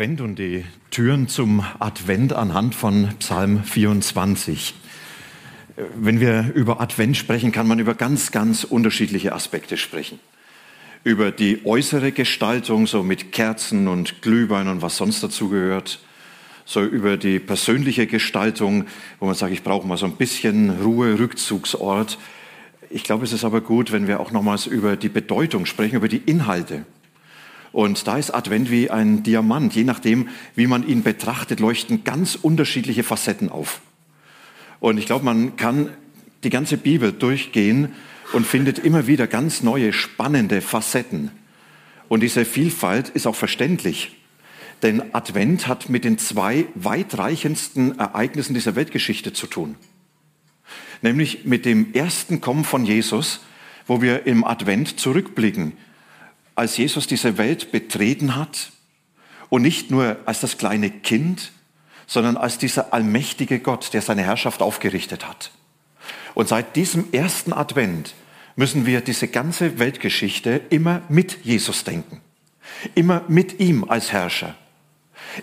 Advent 0.00 0.22
und 0.22 0.38
die 0.38 0.64
Türen 0.90 1.28
zum 1.28 1.62
Advent 1.78 2.32
anhand 2.32 2.74
von 2.74 3.10
Psalm 3.18 3.62
24. 3.62 4.72
Wenn 5.94 6.20
wir 6.20 6.52
über 6.54 6.80
Advent 6.80 7.18
sprechen, 7.18 7.52
kann 7.52 7.68
man 7.68 7.78
über 7.80 7.92
ganz, 7.92 8.32
ganz 8.32 8.64
unterschiedliche 8.64 9.34
Aspekte 9.34 9.76
sprechen. 9.76 10.18
Über 11.04 11.30
die 11.30 11.66
äußere 11.66 12.12
Gestaltung, 12.12 12.86
so 12.86 13.02
mit 13.02 13.30
Kerzen 13.32 13.88
und 13.88 14.22
Glühwein 14.22 14.68
und 14.68 14.80
was 14.80 14.96
sonst 14.96 15.22
dazu 15.22 15.50
gehört. 15.50 15.98
So 16.64 16.82
über 16.82 17.18
die 17.18 17.38
persönliche 17.38 18.06
Gestaltung, 18.06 18.86
wo 19.18 19.26
man 19.26 19.34
sagt, 19.34 19.52
ich 19.52 19.62
brauche 19.62 19.86
mal 19.86 19.98
so 19.98 20.06
ein 20.06 20.16
bisschen 20.16 20.80
Ruhe, 20.82 21.18
Rückzugsort. 21.18 22.16
Ich 22.88 23.04
glaube, 23.04 23.26
es 23.26 23.34
ist 23.34 23.44
aber 23.44 23.60
gut, 23.60 23.92
wenn 23.92 24.08
wir 24.08 24.20
auch 24.20 24.30
nochmals 24.30 24.64
über 24.64 24.96
die 24.96 25.10
Bedeutung 25.10 25.66
sprechen, 25.66 25.96
über 25.96 26.08
die 26.08 26.22
Inhalte. 26.24 26.86
Und 27.72 28.06
da 28.06 28.18
ist 28.18 28.34
Advent 28.34 28.70
wie 28.70 28.90
ein 28.90 29.22
Diamant. 29.22 29.74
Je 29.74 29.84
nachdem, 29.84 30.28
wie 30.56 30.66
man 30.66 30.86
ihn 30.86 31.02
betrachtet, 31.02 31.60
leuchten 31.60 32.04
ganz 32.04 32.34
unterschiedliche 32.34 33.04
Facetten 33.04 33.48
auf. 33.48 33.80
Und 34.80 34.98
ich 34.98 35.06
glaube, 35.06 35.24
man 35.24 35.56
kann 35.56 35.90
die 36.42 36.50
ganze 36.50 36.76
Bibel 36.76 37.12
durchgehen 37.12 37.92
und 38.32 38.46
findet 38.46 38.78
immer 38.78 39.06
wieder 39.06 39.26
ganz 39.26 39.62
neue, 39.62 39.92
spannende 39.92 40.60
Facetten. 40.62 41.30
Und 42.08 42.20
diese 42.22 42.44
Vielfalt 42.44 43.10
ist 43.10 43.26
auch 43.26 43.36
verständlich. 43.36 44.16
Denn 44.82 45.14
Advent 45.14 45.68
hat 45.68 45.90
mit 45.90 46.04
den 46.04 46.18
zwei 46.18 46.66
weitreichendsten 46.74 47.98
Ereignissen 47.98 48.54
dieser 48.54 48.74
Weltgeschichte 48.74 49.32
zu 49.32 49.46
tun. 49.46 49.76
Nämlich 51.02 51.44
mit 51.44 51.66
dem 51.66 51.92
ersten 51.92 52.40
Kommen 52.40 52.64
von 52.64 52.84
Jesus, 52.84 53.40
wo 53.86 54.00
wir 54.00 54.26
im 54.26 54.44
Advent 54.44 54.98
zurückblicken 54.98 55.72
als 56.60 56.76
Jesus 56.76 57.06
diese 57.06 57.38
Welt 57.38 57.72
betreten 57.72 58.36
hat 58.36 58.70
und 59.48 59.62
nicht 59.62 59.90
nur 59.90 60.18
als 60.26 60.40
das 60.40 60.58
kleine 60.58 60.90
Kind, 60.90 61.52
sondern 62.06 62.36
als 62.36 62.58
dieser 62.58 62.92
allmächtige 62.92 63.60
Gott, 63.60 63.94
der 63.94 64.02
seine 64.02 64.22
Herrschaft 64.24 64.60
aufgerichtet 64.60 65.26
hat. 65.26 65.52
Und 66.34 66.48
seit 66.48 66.76
diesem 66.76 67.12
ersten 67.12 67.54
Advent 67.54 68.14
müssen 68.56 68.84
wir 68.84 69.00
diese 69.00 69.26
ganze 69.26 69.78
Weltgeschichte 69.78 70.60
immer 70.68 71.00
mit 71.08 71.38
Jesus 71.44 71.82
denken, 71.82 72.20
immer 72.94 73.22
mit 73.26 73.58
ihm 73.58 73.84
als 73.84 74.12
Herrscher, 74.12 74.54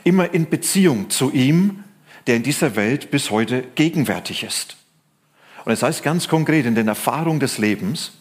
immer 0.03 0.35
in 0.35 0.47
Beziehung 0.47 1.09
zu 1.09 1.31
ihm, 1.31 1.83
der 2.27 2.35
in 2.35 2.43
dieser 2.43 2.75
Welt 2.75 3.09
bis 3.09 3.31
heute 3.31 3.63
gegenwärtig 3.73 4.43
ist. 4.43 4.77
Und 5.65 5.71
es 5.71 5.79
das 5.79 5.88
heißt 5.88 6.03
ganz 6.03 6.27
konkret 6.27 6.67
in 6.67 6.75
den 6.75 6.88
Erfahrungen 6.88 7.39
des 7.39 7.57
Lebens, 7.57 8.11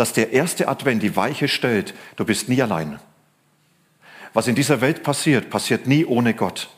dass 0.00 0.14
der 0.14 0.32
erste 0.32 0.66
Advent 0.66 1.02
die 1.02 1.14
Weiche 1.14 1.46
stellt, 1.46 1.92
du 2.16 2.24
bist 2.24 2.48
nie 2.48 2.62
allein. 2.62 2.98
Was 4.32 4.46
in 4.46 4.54
dieser 4.54 4.80
Welt 4.80 5.02
passiert, 5.02 5.50
passiert 5.50 5.86
nie 5.86 6.06
ohne 6.06 6.32
Gott. 6.32 6.70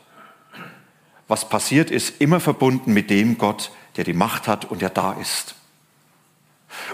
Was 1.29 1.47
passiert, 1.47 1.89
ist 1.89 2.19
immer 2.19 2.41
verbunden 2.41 2.91
mit 2.91 3.09
dem 3.09 3.37
Gott, 3.37 3.71
der 3.95 4.03
die 4.03 4.11
Macht 4.11 4.49
hat 4.49 4.65
und 4.65 4.81
der 4.81 4.89
da 4.89 5.13
ist. 5.13 5.55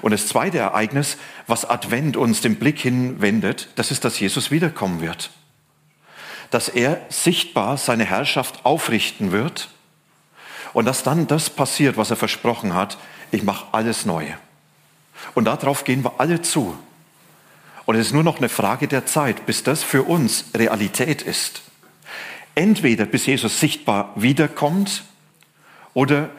Und 0.04 0.12
das 0.12 0.28
zweite 0.28 0.60
Ereignis, 0.60 1.18
was 1.48 1.68
Advent 1.68 2.16
uns 2.16 2.42
den 2.42 2.58
Blick 2.58 2.78
hinwendet, 2.78 3.70
das 3.76 3.90
ist, 3.90 4.06
dass 4.06 4.20
Jesus 4.20 4.52
wiederkommen 4.52 5.02
wird. 5.02 5.32
Dass 6.52 6.70
er 6.70 7.02
sichtbar 7.10 7.78
seine 7.78 8.06
Herrschaft 8.06 8.66
aufrichten 8.66 9.32
wird 9.32 9.70
und 10.74 10.86
dass 10.86 11.02
dann 11.02 11.26
das 11.26 11.50
passiert, 11.50 11.98
was 11.98 12.12
er 12.12 12.18
versprochen 12.18 12.76
hat, 12.76 13.00
ich 13.32 13.42
mache 13.42 13.66
alles 13.72 14.06
neu. 14.06 14.28
Und 15.36 15.46
darauf 15.46 15.84
gehen 15.84 16.04
wir 16.04 16.20
alle 16.20 16.42
zu. 16.42 16.76
Und 17.86 17.96
es 17.96 18.08
ist 18.08 18.14
nur 18.14 18.24
noch 18.24 18.38
eine 18.38 18.50
Frage 18.50 18.88
der 18.88 19.06
Zeit, 19.06 19.46
bis 19.46 19.64
das 19.64 19.84
für 19.84 20.04
uns 20.04 20.46
Realität 20.56 21.22
ist. 21.22 21.62
Entweder 22.56 23.06
bis 23.06 23.26
Jesus 23.26 23.60
sichtbar 23.60 24.12
wiederkommt 24.16 25.04
oder 25.94 26.30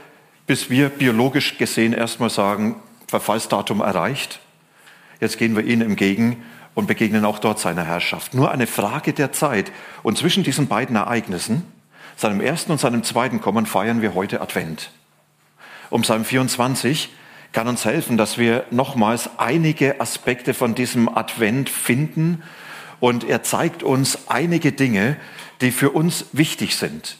bis 0.46 0.70
wir 0.70 0.88
biologisch 0.88 1.58
gesehen 1.58 1.92
erstmal 1.92 2.30
sagen, 2.30 2.76
Verfallsdatum 3.08 3.80
erreicht. 3.80 4.40
Jetzt 5.20 5.38
gehen 5.38 5.56
wir 5.56 5.64
ihm 5.64 5.82
entgegen 5.82 6.44
und 6.74 6.86
begegnen 6.86 7.24
auch 7.24 7.38
dort 7.38 7.58
seiner 7.58 7.84
Herrschaft. 7.84 8.34
Nur 8.34 8.50
eine 8.50 8.66
Frage 8.66 9.12
der 9.12 9.32
Zeit. 9.32 9.72
Und 10.02 10.18
zwischen 10.18 10.44
diesen 10.44 10.68
beiden 10.68 10.96
Ereignissen, 10.96 11.64
seinem 12.16 12.40
ersten 12.40 12.72
und 12.72 12.78
seinem 12.78 13.02
zweiten 13.02 13.40
Kommen, 13.40 13.66
feiern 13.66 14.02
wir 14.02 14.14
heute 14.14 14.40
Advent. 14.40 14.90
Um 15.90 16.02
Psalm 16.02 16.24
24 16.24 17.10
kann 17.52 17.68
uns 17.68 17.84
helfen, 17.84 18.16
dass 18.16 18.38
wir 18.38 18.64
nochmals 18.70 19.30
einige 19.38 20.00
Aspekte 20.00 20.54
von 20.54 20.74
diesem 20.74 21.08
Advent 21.08 21.68
finden. 21.68 22.42
Und 23.00 23.24
er 23.24 23.42
zeigt 23.42 23.82
uns 23.82 24.28
einige 24.28 24.72
Dinge, 24.72 25.16
die 25.60 25.72
für 25.72 25.90
uns 25.90 26.26
wichtig 26.32 26.76
sind. 26.76 27.16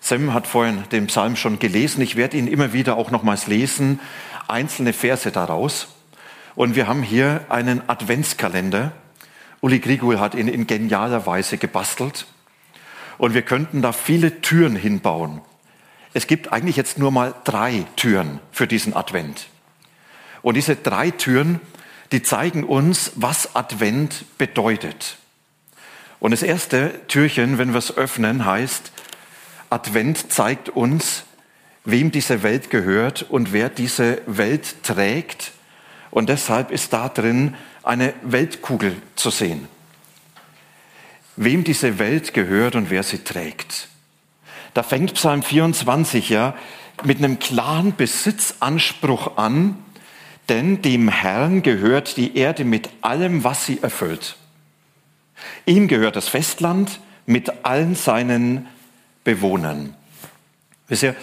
Sam 0.00 0.34
hat 0.34 0.46
vorhin 0.46 0.84
den 0.92 1.06
Psalm 1.06 1.36
schon 1.36 1.58
gelesen. 1.58 2.02
Ich 2.02 2.16
werde 2.16 2.36
ihn 2.36 2.46
immer 2.46 2.72
wieder 2.72 2.96
auch 2.96 3.10
nochmals 3.10 3.46
lesen, 3.46 4.00
einzelne 4.48 4.92
Verse 4.92 5.30
daraus. 5.30 5.88
Und 6.54 6.76
wir 6.76 6.86
haben 6.86 7.02
hier 7.02 7.46
einen 7.48 7.88
Adventskalender. 7.88 8.92
Uli 9.60 9.78
Grigul 9.78 10.20
hat 10.20 10.34
ihn 10.34 10.48
in 10.48 10.66
genialer 10.66 11.26
Weise 11.26 11.56
gebastelt. 11.56 12.26
Und 13.16 13.34
wir 13.34 13.42
könnten 13.42 13.80
da 13.80 13.92
viele 13.92 14.40
Türen 14.40 14.76
hinbauen. 14.76 15.40
Es 16.14 16.28
gibt 16.28 16.52
eigentlich 16.52 16.76
jetzt 16.76 16.96
nur 16.96 17.10
mal 17.10 17.34
drei 17.42 17.84
Türen 17.96 18.38
für 18.52 18.68
diesen 18.68 18.94
Advent. 18.94 19.48
Und 20.42 20.54
diese 20.54 20.76
drei 20.76 21.10
Türen, 21.10 21.60
die 22.12 22.22
zeigen 22.22 22.62
uns, 22.62 23.12
was 23.16 23.56
Advent 23.56 24.24
bedeutet. 24.38 25.18
Und 26.20 26.30
das 26.30 26.44
erste 26.44 27.00
Türchen, 27.08 27.58
wenn 27.58 27.72
wir 27.72 27.78
es 27.78 27.96
öffnen, 27.96 28.44
heißt, 28.44 28.92
Advent 29.70 30.32
zeigt 30.32 30.68
uns, 30.68 31.24
wem 31.84 32.12
diese 32.12 32.44
Welt 32.44 32.70
gehört 32.70 33.22
und 33.28 33.52
wer 33.52 33.68
diese 33.68 34.22
Welt 34.26 34.84
trägt. 34.84 35.50
Und 36.12 36.28
deshalb 36.28 36.70
ist 36.70 36.92
da 36.92 37.08
drin 37.08 37.56
eine 37.82 38.14
Weltkugel 38.22 38.94
zu 39.16 39.30
sehen. 39.30 39.66
Wem 41.34 41.64
diese 41.64 41.98
Welt 41.98 42.32
gehört 42.32 42.76
und 42.76 42.90
wer 42.90 43.02
sie 43.02 43.18
trägt. 43.18 43.88
Da 44.74 44.82
fängt 44.82 45.14
Psalm 45.14 45.42
24 45.42 46.28
ja 46.28 46.54
mit 47.04 47.18
einem 47.18 47.38
klaren 47.38 47.94
Besitzanspruch 47.96 49.36
an, 49.36 49.76
denn 50.48 50.82
dem 50.82 51.08
Herrn 51.08 51.62
gehört 51.62 52.16
die 52.16 52.36
Erde 52.36 52.64
mit 52.64 52.90
allem, 53.00 53.44
was 53.44 53.66
sie 53.66 53.80
erfüllt. 53.82 54.36
Ihm 55.64 55.88
gehört 55.88 56.16
das 56.16 56.28
Festland 56.28 57.00
mit 57.24 57.64
allen 57.64 57.94
seinen 57.94 58.66
Bewohnern. 59.22 59.94
Wisst 60.88 61.04
ihr, 61.04 61.16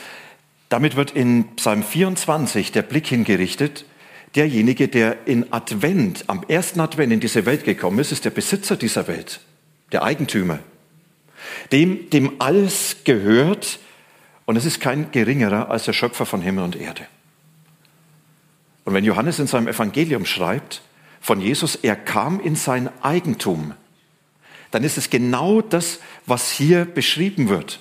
damit 0.69 0.95
wird 0.95 1.11
in 1.11 1.55
Psalm 1.57 1.83
24 1.83 2.71
der 2.71 2.81
Blick 2.81 3.07
hingerichtet, 3.07 3.85
derjenige, 4.35 4.87
der 4.87 5.27
in 5.27 5.51
Advent, 5.51 6.23
am 6.27 6.43
ersten 6.47 6.79
Advent 6.79 7.11
in 7.11 7.19
diese 7.19 7.45
Welt 7.45 7.65
gekommen 7.65 7.99
ist, 7.99 8.13
ist 8.13 8.23
der 8.23 8.29
Besitzer 8.29 8.77
dieser 8.77 9.07
Welt, 9.07 9.41
der 9.91 10.03
Eigentümer 10.03 10.59
dem, 11.71 12.09
dem 12.09 12.33
alles 12.39 12.97
gehört 13.03 13.79
und 14.45 14.55
es 14.55 14.65
ist 14.65 14.79
kein 14.79 15.11
geringerer 15.11 15.69
als 15.69 15.85
der 15.85 15.93
Schöpfer 15.93 16.25
von 16.25 16.41
Himmel 16.41 16.63
und 16.63 16.75
Erde. 16.75 17.07
Und 18.83 18.93
wenn 18.93 19.05
Johannes 19.05 19.39
in 19.39 19.47
seinem 19.47 19.67
Evangelium 19.67 20.25
schreibt 20.25 20.81
von 21.19 21.39
Jesus, 21.39 21.75
er 21.75 21.95
kam 21.95 22.39
in 22.39 22.55
sein 22.55 22.89
Eigentum, 23.01 23.73
dann 24.71 24.83
ist 24.83 24.97
es 24.97 25.09
genau 25.09 25.61
das, 25.61 25.99
was 26.25 26.51
hier 26.51 26.85
beschrieben 26.85 27.49
wird. 27.49 27.79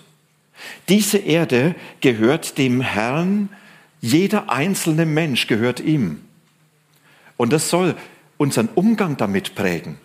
Diese 0.88 1.18
Erde 1.18 1.74
gehört 2.00 2.58
dem 2.58 2.80
Herrn, 2.80 3.48
jeder 4.00 4.50
einzelne 4.50 5.06
Mensch 5.06 5.46
gehört 5.46 5.80
ihm. 5.80 6.22
Und 7.36 7.52
das 7.52 7.70
soll 7.70 7.96
unseren 8.36 8.68
Umgang 8.74 9.16
damit 9.16 9.54
prägen. 9.54 9.98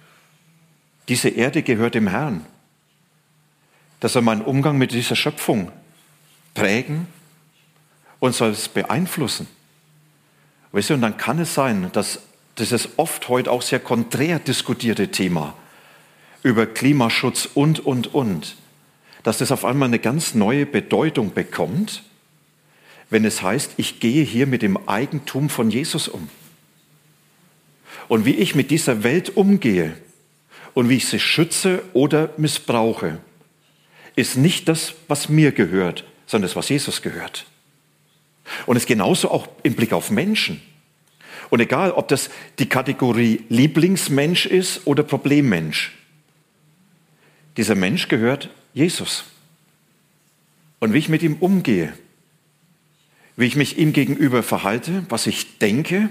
Diese 1.08 1.30
Erde 1.30 1.64
gehört 1.64 1.96
dem 1.96 2.08
Herrn. 2.08 2.46
Das 4.00 4.14
soll 4.14 4.22
meinen 4.22 4.42
Umgang 4.42 4.78
mit 4.78 4.92
dieser 4.92 5.16
Schöpfung 5.16 5.72
prägen 6.54 7.08
und 8.20 8.36
soll 8.36 8.52
es 8.52 8.68
beeinflussen. 8.68 9.48
Weißt 10.72 10.90
du, 10.90 10.96
und 10.96 11.02
dann 11.02 11.18
kann 11.18 11.40
es 11.40 11.54
sein, 11.54 11.90
dass 11.94 12.20
dieses 12.58 12.98
oft 12.98 13.30
heute 13.30 13.52
auch 13.52 13.62
sehr 13.62 13.80
konträr 13.80 14.40
diskutierte 14.40 15.10
Thema 15.10 15.54
über 16.44 16.66
Klimaschutz 16.66 17.50
und, 17.54 17.80
und, 17.80 18.14
und, 18.14 18.56
dass 19.24 19.40
das 19.40 19.52
auf 19.52 19.66
einmal 19.66 19.88
eine 19.88 20.00
ganz 20.00 20.36
neue 20.36 20.66
Bedeutung 20.66 21.34
bekommt, 21.34 22.04
wenn 23.10 23.26
es 23.26 23.42
heißt, 23.42 23.74
ich 23.78 24.00
gehe 24.00 24.24
hier 24.24 24.48
mit 24.48 24.62
dem 24.62 24.78
Eigentum 24.88 25.50
von 25.50 25.70
Jesus 25.70 26.08
um. 26.08 26.30
Und 28.08 28.26
wie 28.26 28.36
ich 28.36 28.56
mit 28.56 28.72
dieser 28.72 29.04
Welt 29.04 29.36
umgehe 29.36 29.96
und 30.74 30.90
wie 30.90 30.98
ich 30.98 31.08
sie 31.08 31.20
schütze 31.20 31.82
oder 31.94 32.30
missbrauche, 32.38 33.20
ist 34.16 34.38
nicht 34.38 34.68
das, 34.68 34.94
was 35.08 35.30
mir 35.30 35.52
gehört, 35.52 36.06
sondern 36.26 36.48
das, 36.48 36.56
was 36.56 36.70
Jesus 36.70 37.02
gehört. 37.02 37.46
Und 38.66 38.78
es 38.78 38.86
genauso 38.86 39.32
auch 39.32 39.48
im 39.64 39.76
Blick 39.76 39.94
auf 39.94 40.12
Menschen. 40.12 40.62
Und 41.50 41.60
egal, 41.60 41.92
ob 41.92 42.08
das 42.08 42.30
die 42.60 42.70
Kategorie 42.70 43.44
Lieblingsmensch 43.50 44.46
ist 44.46 44.88
oder 44.88 45.04
Problemmensch, 45.04 45.94
dieser 47.58 47.76
Mensch 47.76 48.08
gehört 48.08 48.50
Jesus. 48.74 49.26
Und 50.80 50.94
wie 50.94 50.98
ich 50.98 51.10
mit 51.10 51.24
ihm 51.24 51.38
umgehe, 51.40 51.94
wie 53.38 53.46
ich 53.46 53.56
mich 53.56 53.78
ihm 53.78 53.94
gegenüber 53.94 54.44
verhalte, 54.44 55.06
was 55.10 55.28
ich 55.28 55.58
denke, 55.60 56.10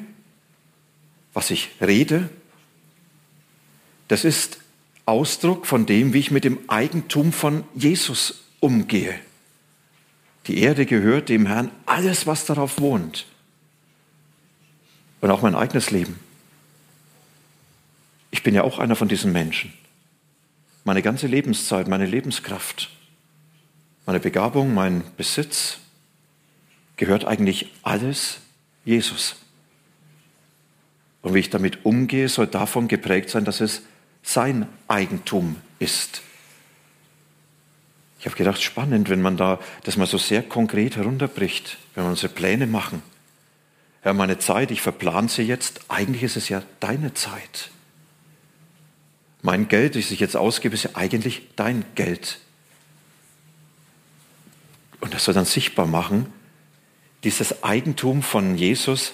was 1.33 1.51
ich 1.51 1.71
rede, 1.81 2.29
das 4.09 4.25
ist 4.25 4.59
Ausdruck 5.07 5.67
von 5.67 5.87
dem, 5.87 6.13
wie 6.13 6.19
ich 6.19 6.31
mit 6.31 6.45
dem 6.45 6.59
Eigentum 6.69 7.33
von 7.33 7.65
Jesus 7.75 8.45
umgehe. 8.61 9.15
Die 10.47 10.59
Erde 10.59 10.87
gehört 10.87 11.29
dem 11.29 11.47
Herrn, 11.47 11.71
alles, 11.87 12.27
was 12.27 12.47
darauf 12.47 12.81
wohnt. 12.81 13.27
Und 15.21 15.31
auch 15.31 15.43
mein 15.43 15.55
eigenes 15.55 15.91
Leben. 15.91 16.19
Ich 18.31 18.43
bin 18.43 18.55
ja 18.55 18.63
auch 18.63 18.79
einer 18.79 18.97
von 18.97 19.09
diesen 19.09 19.33
Menschen. 19.33 19.73
Meine 20.85 21.03
ganze 21.03 21.27
Lebenszeit, 21.27 21.89
meine 21.89 22.05
Lebenskraft, 22.05 22.91
meine 24.05 24.21
Begabung, 24.21 24.75
mein 24.75 25.03
Besitz, 25.17 25.79
gehört 26.97 27.25
eigentlich 27.25 27.71
alles 27.83 28.39
Jesus. 28.85 29.37
Und 31.23 31.33
wie 31.33 31.39
ich 31.39 31.49
damit 31.49 31.87
umgehe, 31.87 32.29
soll 32.29 32.47
davon 32.47 32.87
geprägt 32.87 33.31
sein, 33.31 33.47
dass 33.47 33.61
es 33.63 33.83
sein 34.25 34.67
Eigentum 34.89 35.57
ist. 35.79 36.23
Ich 38.19 38.27
habe 38.27 38.37
gedacht, 38.37 38.63
spannend, 38.63 39.11
wenn 39.11 39.21
man 39.21 39.37
da 39.37 39.61
das 39.85 39.99
mal 39.99 40.07
so 40.07 40.17
sehr 40.19 40.43
konkret 40.43 40.97
herunterbricht, 40.97 41.77
wenn 41.95 42.05
wir 42.05 42.11
unsere 42.11 42.33
Pläne 42.33 42.67
machen. 42.67 43.03
Ja, 44.03 44.15
meine 44.15 44.39
Zeit, 44.39 44.71
ich 44.71 44.81
verplane 44.81 45.29
sie 45.29 45.43
jetzt, 45.43 45.83
eigentlich 45.89 46.23
ist 46.23 46.37
es 46.37 46.49
ja 46.49 46.63
deine 46.81 47.13
Zeit. 47.13 47.71
Mein 49.43 49.69
Geld, 49.69 49.95
das 49.95 50.11
ich 50.11 50.21
jetzt 50.21 50.37
ausgebe, 50.37 50.75
ist 50.75 50.85
ja 50.85 50.91
eigentlich 50.95 51.43
dein 51.55 51.85
Geld. 51.95 52.39
Und 55.01 55.13
das 55.13 55.25
soll 55.25 55.35
dann 55.35 55.45
sichtbar 55.45 55.87
machen, 55.87 56.33
dieses 57.25 57.63
Eigentum 57.63 58.23
von 58.23 58.57
Jesus 58.57 59.13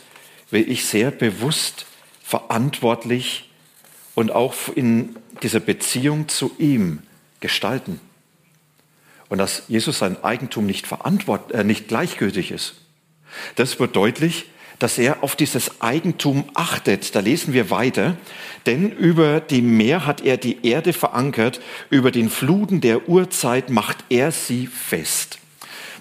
will 0.51 0.71
ich 0.71 0.85
sehr 0.85 1.11
bewusst, 1.11 1.87
verantwortlich 2.23 3.50
und 4.21 4.33
auch 4.33 4.55
in 4.75 5.17
dieser 5.43 5.61
Beziehung 5.61 6.29
zu 6.29 6.53
ihm 6.59 7.01
gestalten. 7.41 8.01
Und 9.31 9.39
dass 9.39 9.63
Jesus 9.69 9.99
sein 9.99 10.23
Eigentum 10.23 10.67
nicht, 10.67 10.87
verantwort 10.87 11.53
äh, 11.53 11.65
nicht 11.65 11.89
gleichgültig 11.89 12.51
ist. 12.51 12.75
Das 13.55 13.81
wird 13.81 13.97
deutlich, 13.97 14.47
dass 14.79 14.99
er 14.99 15.23
auf 15.23 15.37
dieses 15.37 15.81
Eigentum 15.81 16.45
achtet. 16.53 17.15
Da 17.15 17.21
lesen 17.21 17.55
wir 17.55 17.71
weiter. 17.71 18.17
Denn 18.67 18.91
über 18.91 19.41
dem 19.41 19.77
Meer 19.77 20.05
hat 20.05 20.21
er 20.21 20.37
die 20.37 20.67
Erde 20.67 20.93
verankert, 20.93 21.61
über 21.89 22.11
den 22.11 22.29
Fluten 22.29 22.83
der 22.83 23.09
Urzeit 23.09 23.71
macht 23.71 24.05
er 24.11 24.33
sie 24.33 24.67
fest. 24.67 25.39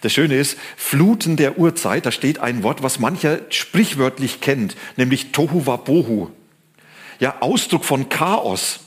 Das 0.01 0.11
Schöne 0.11 0.35
ist, 0.35 0.57
Fluten 0.75 1.37
der 1.37 1.57
Urzeit, 1.57 2.05
da 2.05 2.11
steht 2.11 2.39
ein 2.39 2.63
Wort, 2.63 2.83
was 2.83 2.99
mancher 2.99 3.39
sprichwörtlich 3.49 4.41
kennt, 4.41 4.75
nämlich 4.97 5.31
Tohu 5.31 5.65
Wabohu. 5.65 6.31
Ja, 7.19 7.41
Ausdruck 7.41 7.85
von 7.85 8.09
Chaos. 8.09 8.79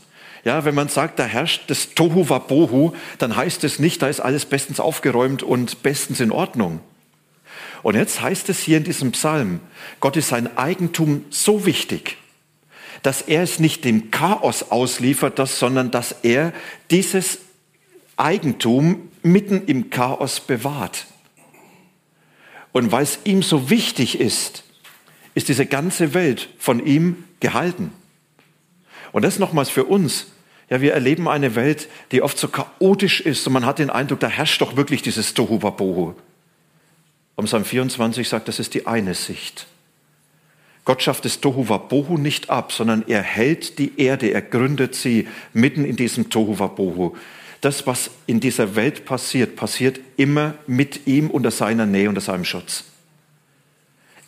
Ja, 0.45 0.65
wenn 0.65 0.75
man 0.75 0.89
sagt, 0.89 1.19
da 1.19 1.25
herrscht 1.25 1.65
das 1.69 1.95
Tohu 1.95 2.29
Wabohu, 2.29 2.95
dann 3.19 3.37
heißt 3.37 3.63
es 3.65 3.79
nicht, 3.79 4.03
da 4.03 4.09
ist 4.09 4.21
alles 4.21 4.45
bestens 4.45 4.81
aufgeräumt 4.81 5.43
und 5.43 5.83
bestens 5.83 6.19
in 6.19 6.33
Ordnung. 6.33 6.81
Und 7.83 7.95
jetzt 7.95 8.21
heißt 8.21 8.49
es 8.49 8.61
hier 8.61 8.79
in 8.79 8.85
diesem 8.85 9.13
Psalm, 9.13 9.61
Gott 10.01 10.17
ist 10.17 10.29
sein 10.29 10.57
Eigentum 10.57 11.25
so 11.31 11.67
wichtig, 11.67 12.17
dass 13.03 13.23
er 13.23 13.43
es 13.43 13.61
nicht 13.61 13.85
dem 13.85 14.11
Chaos 14.11 14.71
ausliefert, 14.71 15.39
sondern 15.47 15.91
dass 15.91 16.13
er 16.23 16.53
dieses 16.91 17.39
Eigentum 18.17 19.09
mitten 19.23 19.67
im 19.67 19.91
Chaos 19.91 20.41
bewahrt. 20.41 21.07
Und 22.73 22.91
weil 22.91 23.03
es 23.03 23.21
ihm 23.25 23.43
so 23.43 23.71
wichtig 23.71 24.19
ist, 24.19 24.65
ist 25.35 25.49
diese 25.49 25.67
ganze 25.67 26.15
Welt 26.15 26.49
von 26.59 26.85
ihm 26.85 27.25
gehalten. 27.41 27.93
Und 29.13 29.23
das 29.23 29.39
nochmals 29.39 29.71
für 29.71 29.85
uns. 29.85 30.27
Ja, 30.71 30.81
wir 30.81 30.95
erleben 30.95 31.29
eine 31.29 31.55
Welt, 31.55 31.89
die 32.13 32.23
oft 32.23 32.39
so 32.39 32.49
chaotisch 32.49 33.21
ist 33.21 33.47
und 33.47 33.53
man 33.53 33.67
hat 33.67 33.79
den 33.79 33.91
Eindruck, 33.91 34.21
da 34.21 34.29
herrscht 34.29 34.61
doch 34.63 34.77
wirklich 34.77 35.03
dieses 35.03 35.35
Tohu 35.35 35.63
Wabohu. 35.63 36.15
Und 37.37 37.45
Psalm 37.45 37.65
24 37.65 38.29
sagt, 38.29 38.49
das 38.49 38.59
ist 38.59 38.75
die 38.75 38.87
eine 38.87 39.15
Sicht. 39.15 39.67
Gott 40.85 41.03
schafft 41.03 41.25
das 41.25 41.41
Tohu 41.41 41.69
Wabohu 41.69 42.19
nicht 42.19 42.51
ab, 42.51 42.73
sondern 42.73 43.05
er 43.07 43.23
hält 43.23 43.79
die 43.79 44.01
Erde, 44.01 44.33
er 44.33 44.43
gründet 44.43 44.95
sie 44.95 45.29
mitten 45.53 45.85
in 45.85 45.97
diesem 45.97 46.31
Tohu 46.31 46.59
Wabohu. 46.59 47.17
Das, 47.61 47.87
was 47.87 48.11
in 48.27 48.41
dieser 48.41 48.75
Welt 48.75 49.05
passiert, 49.05 49.55
passiert 49.55 50.01
immer 50.17 50.55
mit 50.67 51.07
ihm 51.07 51.31
unter 51.31 51.51
seiner 51.53 51.87
Nähe, 51.87 52.09
unter 52.09 52.21
seinem 52.21 52.45
Schutz. 52.45 52.85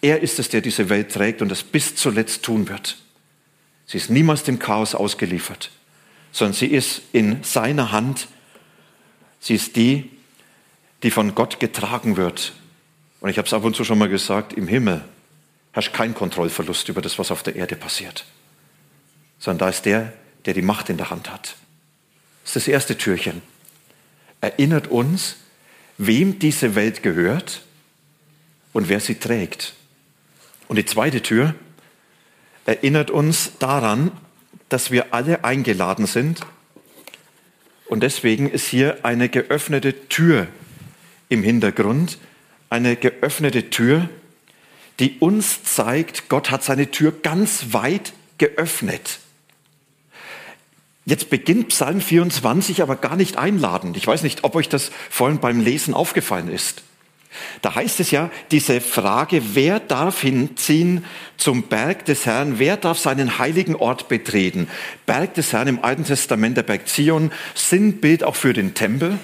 Er 0.00 0.20
ist 0.20 0.38
es, 0.38 0.50
der 0.50 0.60
diese 0.60 0.90
Welt 0.90 1.10
trägt 1.10 1.42
und 1.42 1.48
das 1.48 1.62
bis 1.62 1.96
zuletzt 1.96 2.44
tun 2.44 2.68
wird. 2.68 2.98
Sie 3.86 3.98
ist 3.98 4.10
niemals 4.10 4.42
dem 4.42 4.58
Chaos 4.58 4.94
ausgeliefert, 4.94 5.70
sondern 6.32 6.54
sie 6.54 6.66
ist 6.66 7.02
in 7.12 7.42
seiner 7.42 7.92
Hand. 7.92 8.28
Sie 9.40 9.54
ist 9.54 9.76
die, 9.76 10.10
die 11.02 11.10
von 11.10 11.34
Gott 11.34 11.60
getragen 11.60 12.16
wird 12.16 12.52
und 13.24 13.30
ich 13.30 13.38
habe 13.38 13.46
es 13.46 13.54
ab 13.54 13.64
und 13.64 13.74
zu 13.74 13.84
schon 13.84 13.96
mal 13.96 14.10
gesagt, 14.10 14.52
im 14.52 14.68
Himmel 14.68 15.02
herrscht 15.72 15.94
kein 15.94 16.12
Kontrollverlust 16.12 16.90
über 16.90 17.00
das, 17.00 17.18
was 17.18 17.30
auf 17.30 17.42
der 17.42 17.56
Erde 17.56 17.74
passiert, 17.74 18.26
sondern 19.38 19.60
da 19.60 19.68
ist 19.70 19.86
der, 19.86 20.12
der 20.44 20.52
die 20.52 20.60
Macht 20.60 20.90
in 20.90 20.98
der 20.98 21.08
Hand 21.08 21.30
hat. 21.30 21.56
Das 22.42 22.50
ist 22.50 22.56
das 22.56 22.68
erste 22.68 22.98
Türchen. 22.98 23.40
Erinnert 24.42 24.88
uns, 24.88 25.36
wem 25.96 26.38
diese 26.38 26.74
Welt 26.74 27.02
gehört 27.02 27.62
und 28.74 28.90
wer 28.90 29.00
sie 29.00 29.14
trägt. 29.14 29.72
Und 30.68 30.76
die 30.76 30.84
zweite 30.84 31.22
Tür 31.22 31.54
erinnert 32.66 33.10
uns 33.10 33.52
daran, 33.58 34.10
dass 34.68 34.90
wir 34.90 35.14
alle 35.14 35.44
eingeladen 35.44 36.06
sind. 36.06 36.40
Und 37.86 38.02
deswegen 38.02 38.50
ist 38.50 38.66
hier 38.66 39.04
eine 39.04 39.28
geöffnete 39.28 40.08
Tür 40.08 40.48
im 41.28 41.42
Hintergrund, 41.42 42.18
eine 42.70 42.96
geöffnete 42.96 43.70
Tür, 43.70 44.08
die 45.00 45.18
uns 45.18 45.62
zeigt, 45.64 46.28
Gott 46.28 46.50
hat 46.50 46.62
seine 46.64 46.90
Tür 46.90 47.12
ganz 47.12 47.72
weit 47.72 48.12
geöffnet. 48.38 49.18
Jetzt 51.04 51.28
beginnt 51.28 51.68
Psalm 51.68 52.00
24 52.00 52.80
aber 52.80 52.96
gar 52.96 53.16
nicht 53.16 53.36
einladend. 53.36 53.96
Ich 53.96 54.06
weiß 54.06 54.22
nicht, 54.22 54.44
ob 54.44 54.54
euch 54.54 54.68
das 54.68 54.90
vorhin 55.10 55.38
beim 55.38 55.60
Lesen 55.60 55.92
aufgefallen 55.92 56.48
ist. 56.48 56.82
Da 57.62 57.74
heißt 57.74 58.00
es 58.00 58.10
ja, 58.10 58.30
diese 58.50 58.80
Frage, 58.80 59.42
wer 59.54 59.80
darf 59.80 60.20
hinziehen 60.20 61.04
zum 61.36 61.64
Berg 61.64 62.04
des 62.04 62.26
Herrn, 62.26 62.58
wer 62.58 62.76
darf 62.76 62.98
seinen 62.98 63.38
heiligen 63.38 63.74
Ort 63.74 64.08
betreten? 64.08 64.68
Berg 65.06 65.34
des 65.34 65.52
Herrn 65.52 65.68
im 65.68 65.82
Alten 65.82 66.04
Testament, 66.04 66.56
der 66.56 66.62
Berg 66.62 66.88
Zion, 66.88 67.32
Sinnbild 67.54 68.24
auch 68.24 68.36
für 68.36 68.52
den 68.52 68.74
Tempel 68.74 69.18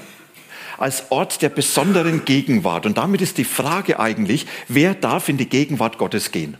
als 0.78 1.10
Ort 1.10 1.42
der 1.42 1.50
besonderen 1.50 2.24
Gegenwart. 2.24 2.86
Und 2.86 2.96
damit 2.96 3.20
ist 3.20 3.36
die 3.36 3.44
Frage 3.44 4.00
eigentlich, 4.00 4.46
wer 4.66 4.94
darf 4.94 5.28
in 5.28 5.36
die 5.36 5.48
Gegenwart 5.48 5.98
Gottes 5.98 6.32
gehen? 6.32 6.56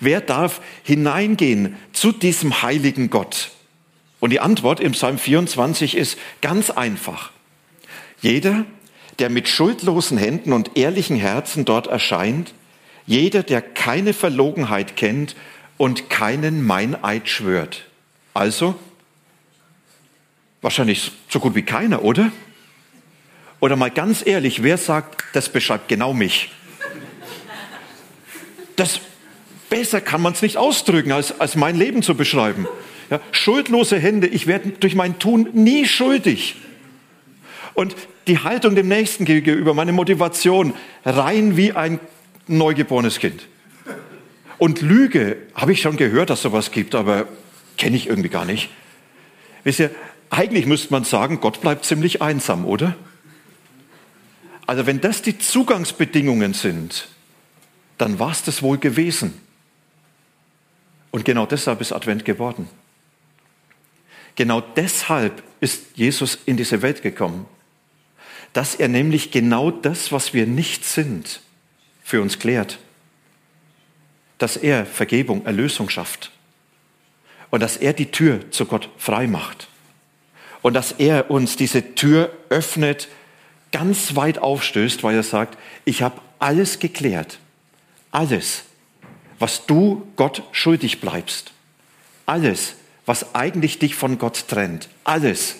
Wer 0.00 0.20
darf 0.20 0.60
hineingehen 0.82 1.76
zu 1.92 2.10
diesem 2.10 2.62
heiligen 2.62 3.10
Gott? 3.10 3.50
Und 4.20 4.30
die 4.30 4.40
Antwort 4.40 4.80
im 4.80 4.92
Psalm 4.92 5.18
24 5.18 5.96
ist 5.96 6.18
ganz 6.40 6.70
einfach. 6.70 7.30
Jeder, 8.20 8.64
der 9.18 9.30
mit 9.30 9.48
schuldlosen 9.48 10.18
Händen 10.18 10.52
und 10.52 10.76
ehrlichen 10.76 11.16
Herzen 11.16 11.64
dort 11.64 11.86
erscheint, 11.86 12.54
jeder, 13.06 13.42
der 13.42 13.62
keine 13.62 14.12
Verlogenheit 14.12 14.96
kennt 14.96 15.34
und 15.76 16.10
keinen 16.10 16.64
Meineid 16.64 17.28
schwört. 17.28 17.86
Also, 18.34 18.74
wahrscheinlich 20.60 21.12
so 21.28 21.40
gut 21.40 21.54
wie 21.54 21.62
keiner, 21.62 22.04
oder? 22.04 22.30
Oder 23.60 23.76
mal 23.76 23.90
ganz 23.90 24.24
ehrlich, 24.24 24.62
wer 24.62 24.78
sagt, 24.78 25.24
das 25.32 25.48
beschreibt 25.48 25.88
genau 25.88 26.12
mich? 26.12 26.50
Das, 28.76 29.00
besser 29.70 30.00
kann 30.00 30.22
man 30.22 30.34
es 30.34 30.42
nicht 30.42 30.56
ausdrücken, 30.56 31.10
als, 31.10 31.40
als 31.40 31.56
mein 31.56 31.76
Leben 31.76 32.02
zu 32.02 32.14
beschreiben. 32.14 32.68
Ja, 33.10 33.20
schuldlose 33.32 33.98
Hände, 33.98 34.26
ich 34.26 34.46
werde 34.46 34.70
durch 34.70 34.94
mein 34.94 35.18
Tun 35.18 35.48
nie 35.54 35.86
schuldig. 35.86 36.56
Und 37.78 37.94
die 38.26 38.40
Haltung 38.40 38.74
dem 38.74 38.88
Nächsten 38.88 39.24
gegenüber, 39.24 39.72
meine 39.72 39.92
Motivation, 39.92 40.74
rein 41.04 41.56
wie 41.56 41.74
ein 41.74 42.00
neugeborenes 42.48 43.20
Kind. 43.20 43.46
Und 44.58 44.82
Lüge, 44.82 45.36
habe 45.54 45.72
ich 45.72 45.80
schon 45.80 45.96
gehört, 45.96 46.28
dass 46.28 46.42
sowas 46.42 46.72
gibt, 46.72 46.96
aber 46.96 47.28
kenne 47.76 47.94
ich 47.94 48.08
irgendwie 48.08 48.30
gar 48.30 48.44
nicht. 48.44 48.68
Wisst 49.62 49.78
ihr, 49.78 49.92
eigentlich 50.28 50.66
müsste 50.66 50.92
man 50.92 51.04
sagen, 51.04 51.38
Gott 51.38 51.60
bleibt 51.60 51.84
ziemlich 51.84 52.20
einsam, 52.20 52.64
oder? 52.64 52.96
Also 54.66 54.86
wenn 54.86 55.00
das 55.00 55.22
die 55.22 55.38
Zugangsbedingungen 55.38 56.54
sind, 56.54 57.06
dann 57.96 58.18
war 58.18 58.32
es 58.32 58.42
das 58.42 58.60
wohl 58.60 58.78
gewesen. 58.78 59.40
Und 61.12 61.24
genau 61.24 61.46
deshalb 61.46 61.80
ist 61.80 61.92
Advent 61.92 62.24
geworden. 62.24 62.68
Genau 64.34 64.60
deshalb 64.62 65.44
ist 65.60 65.84
Jesus 65.94 66.38
in 66.44 66.56
diese 66.56 66.82
Welt 66.82 67.02
gekommen. 67.02 67.46
Dass 68.52 68.74
er 68.74 68.88
nämlich 68.88 69.30
genau 69.30 69.70
das, 69.70 70.12
was 70.12 70.34
wir 70.34 70.46
nicht 70.46 70.84
sind, 70.84 71.40
für 72.02 72.22
uns 72.22 72.38
klärt. 72.38 72.78
Dass 74.38 74.56
er 74.56 74.86
Vergebung, 74.86 75.44
Erlösung 75.46 75.90
schafft. 75.90 76.30
Und 77.50 77.60
dass 77.60 77.76
er 77.76 77.92
die 77.92 78.10
Tür 78.10 78.50
zu 78.50 78.66
Gott 78.66 78.88
frei 78.98 79.26
macht. 79.26 79.68
Und 80.62 80.74
dass 80.74 80.92
er 80.92 81.30
uns 81.30 81.56
diese 81.56 81.94
Tür 81.94 82.32
öffnet, 82.48 83.08
ganz 83.72 84.16
weit 84.16 84.38
aufstößt, 84.38 85.02
weil 85.02 85.16
er 85.16 85.22
sagt, 85.22 85.58
ich 85.84 86.02
habe 86.02 86.20
alles 86.38 86.78
geklärt. 86.78 87.38
Alles, 88.10 88.64
was 89.38 89.66
du 89.66 90.06
Gott 90.16 90.42
schuldig 90.52 91.00
bleibst. 91.00 91.52
Alles, 92.26 92.74
was 93.06 93.34
eigentlich 93.34 93.78
dich 93.78 93.94
von 93.94 94.18
Gott 94.18 94.48
trennt. 94.48 94.88
Alles, 95.04 95.56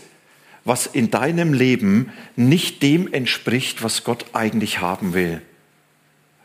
was 0.64 0.86
in 0.86 1.10
deinem 1.10 1.52
Leben 1.52 2.12
nicht 2.36 2.82
dem 2.82 3.12
entspricht, 3.12 3.82
was 3.82 4.04
Gott 4.04 4.26
eigentlich 4.32 4.80
haben 4.80 5.14
will. 5.14 5.40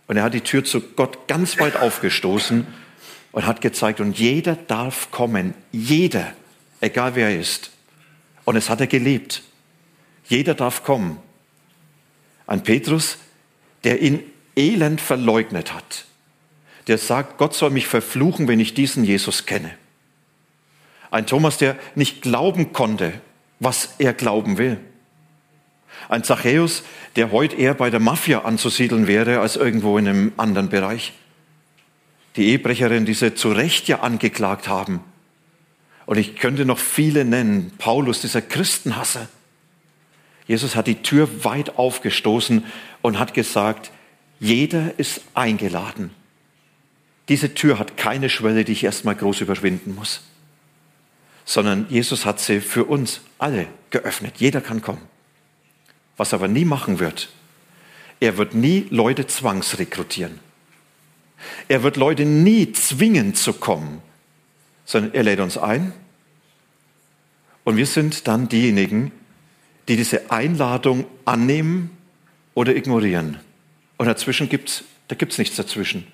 Und 0.08 0.18
er 0.18 0.24
hat 0.24 0.34
die 0.34 0.42
Tür 0.42 0.64
zu 0.64 0.82
Gott 0.82 1.28
ganz 1.28 1.60
weit 1.60 1.76
aufgestoßen 1.76 2.68
und 3.32 3.46
hat 3.46 3.62
gezeigt, 3.62 4.00
und 4.00 4.18
jeder 4.18 4.56
darf 4.56 5.12
kommen, 5.12 5.54
jeder, 5.72 6.34
egal 6.82 7.16
wer 7.16 7.30
er 7.30 7.40
ist. 7.40 7.72
Und 8.46 8.56
es 8.56 8.70
hat 8.70 8.82
er 8.82 8.88
gelebt. 8.88 9.44
Jeder 10.26 10.54
darf 10.54 10.84
kommen. 10.84 11.18
Ein 12.46 12.64
Petrus, 12.64 13.18
der 13.84 14.02
ihn 14.02 14.20
elend 14.56 15.02
verleugnet 15.02 15.74
hat, 15.74 16.06
der 16.88 16.98
sagt, 16.98 17.38
Gott 17.38 17.54
soll 17.54 17.70
mich 17.70 17.88
verfluchen, 17.88 18.48
wenn 18.48 18.60
ich 18.60 18.74
diesen 18.74 19.04
Jesus 19.04 19.46
kenne. 19.46 19.72
Ein 21.12 21.26
Thomas, 21.26 21.58
der 21.58 21.78
nicht 21.96 22.22
glauben 22.22 22.74
konnte, 22.74 23.14
was 23.64 23.96
er 23.98 24.14
glauben 24.14 24.58
will. 24.58 24.80
Ein 26.10 26.24
Zachäus, 26.24 26.84
der 27.16 27.32
heute 27.32 27.56
eher 27.56 27.74
bei 27.74 27.90
der 27.90 28.00
Mafia 28.00 28.40
anzusiedeln 28.40 29.08
wäre 29.08 29.40
als 29.40 29.56
irgendwo 29.56 29.98
in 29.98 30.08
einem 30.08 30.32
anderen 30.38 30.70
Bereich. 30.70 31.14
Die 32.36 32.50
Ehebrecherin, 32.50 33.06
die 33.06 33.14
sie 33.14 33.36
zu 33.36 33.52
Recht 33.52 33.88
ja 33.88 34.00
angeklagt 34.00 34.68
haben. 34.68 35.02
Und 36.06 36.18
ich 36.18 36.36
könnte 36.36 36.66
noch 36.66 36.80
viele 36.80 37.24
nennen. 37.26 37.72
Paulus, 37.78 38.22
dieser 38.22 38.42
Christenhasser. 38.42 39.28
Jesus 40.48 40.76
hat 40.76 40.88
die 40.88 41.02
Tür 41.02 41.46
weit 41.46 41.78
aufgestoßen 41.78 42.66
und 43.02 43.20
hat 43.20 43.34
gesagt, 43.34 43.92
jeder 44.40 44.98
ist 44.98 45.22
eingeladen. 45.34 46.12
Diese 47.30 47.54
Tür 47.54 47.80
hat 47.80 47.96
keine 47.96 48.30
Schwelle, 48.30 48.66
die 48.66 48.74
ich 48.74 48.84
erstmal 48.84 49.16
groß 49.16 49.40
überwinden 49.42 49.96
muss, 49.96 50.22
sondern 51.46 51.88
Jesus 51.90 52.26
hat 52.26 52.40
sie 52.40 52.62
für 52.62 52.86
uns 52.86 53.22
alle 53.38 53.68
geöffnet. 53.90 54.36
Jeder 54.38 54.62
kann 54.62 54.82
kommen. 54.82 55.02
Was 56.18 56.32
er 56.32 56.40
aber 56.40 56.48
nie 56.48 56.66
machen 56.66 57.00
wird, 57.00 57.30
er 58.20 58.38
wird 58.38 58.54
nie 58.54 58.88
Leute 58.90 59.28
zwangsrekrutieren. 59.28 60.40
Er 61.68 61.84
wird 61.84 61.98
Leute 61.98 62.26
nie 62.26 62.72
zwingen 62.72 63.36
zu 63.36 63.54
kommen, 63.54 64.02
sondern 64.86 65.14
er 65.14 65.24
lädt 65.24 65.40
uns 65.40 65.58
ein. 65.58 65.92
Und 67.64 67.78
wir 67.78 67.86
sind 67.86 68.28
dann 68.28 68.48
diejenigen, 68.48 69.12
die 69.88 69.98
diese 69.98 70.32
Einladung 70.32 71.06
annehmen 71.26 71.90
oder 72.54 72.76
ignorieren. 72.76 73.40
Und 73.98 74.08
dazwischen 74.08 74.50
gibt's, 74.50 74.84
da 75.08 75.16
gibt's 75.16 75.38
nichts 75.38 75.56
dazwischen. 75.56 76.08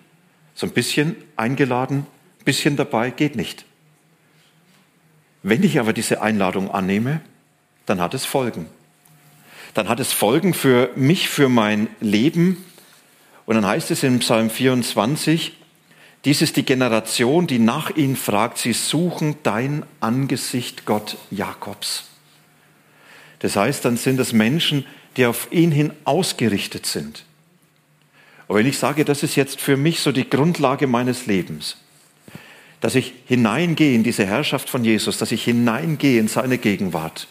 So 0.56 0.66
ein 0.66 0.74
bisschen 0.74 1.16
eingeladen, 1.36 2.06
ein 2.40 2.46
bisschen 2.46 2.76
dabei, 2.76 3.12
geht 3.12 3.36
nicht. 3.36 3.66
Wenn 5.44 5.64
ich 5.64 5.80
aber 5.80 5.94
diese 5.94 6.22
Einladung 6.22 6.72
annehme, 6.72 7.22
dann 7.86 8.02
hat 8.02 8.14
es 8.14 8.26
Folgen. 8.26 8.68
Dann 9.74 9.88
hat 9.88 10.00
es 10.00 10.12
Folgen 10.12 10.54
für 10.54 10.92
mich, 10.96 11.30
für 11.30 11.50
mein 11.50 11.88
Leben. 12.02 12.66
Und 13.46 13.56
dann 13.56 13.66
heißt 13.66 13.92
es 13.92 14.04
in 14.04 14.20
Psalm 14.20 14.50
24, 14.50 15.54
dies 16.26 16.42
ist 16.42 16.58
die 16.58 16.66
Generation, 16.66 17.48
die 17.48 17.60
nach 17.60 17.96
ihnen 17.96 18.18
fragt, 18.18 18.58
sie 18.58 18.74
suchen 18.74 19.38
dein 19.44 19.84
Angesicht, 20.02 20.86
Gott 20.86 21.18
Jakobs. 21.32 22.06
Das 23.40 23.56
heißt, 23.56 23.86
dann 23.86 23.96
sind 23.96 24.20
es 24.20 24.34
Menschen, 24.34 24.86
die 25.16 25.26
auf 25.26 25.48
ihn 25.52 25.72
hin 25.72 25.94
ausgerichtet 26.04 26.86
sind. 26.86 27.24
Und 28.48 28.58
wenn 28.58 28.66
ich 28.66 28.78
sage, 28.78 29.06
das 29.06 29.24
ist 29.24 29.36
jetzt 29.36 29.62
für 29.62 29.78
mich 29.78 30.02
so 30.02 30.12
die 30.12 30.30
Grundlage 30.30 30.88
meines 30.88 31.26
Lebens, 31.26 31.78
dass 32.82 32.96
ich 32.96 33.14
hineingehe 33.26 33.94
in 33.94 34.04
diese 34.04 34.26
Herrschaft 34.26 34.70
von 34.70 34.86
Jesus, 34.86 35.18
dass 35.18 35.32
ich 35.32 35.44
hineingehe 35.44 36.20
in 36.20 36.28
seine 36.28 36.58
Gegenwart, 36.58 37.28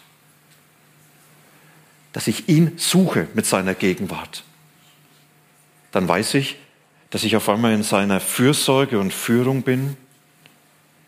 dass 2.13 2.27
ich 2.27 2.49
ihn 2.49 2.73
suche 2.77 3.27
mit 3.33 3.45
seiner 3.45 3.73
Gegenwart, 3.73 4.43
dann 5.91 6.07
weiß 6.07 6.35
ich, 6.35 6.57
dass 7.09 7.23
ich 7.23 7.35
auf 7.35 7.49
einmal 7.49 7.73
in 7.73 7.83
seiner 7.83 8.19
Fürsorge 8.19 8.99
und 8.99 9.13
Führung 9.13 9.63
bin, 9.63 9.97